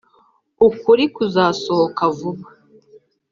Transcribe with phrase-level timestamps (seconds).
[0.67, 2.47] ukuri kuzasohoka vuba